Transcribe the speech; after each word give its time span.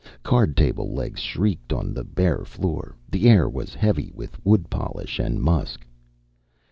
Card 0.23 0.57
table 0.57 0.91
legs 0.91 1.21
skreeked 1.21 1.71
on 1.71 1.93
the 1.93 2.03
bare 2.03 2.43
floor; 2.43 2.95
the 3.07 3.29
air 3.29 3.47
was 3.47 3.75
heavy 3.75 4.11
with 4.15 4.43
wood 4.43 4.67
polish 4.67 5.19
and 5.19 5.39
musk. 5.39 5.85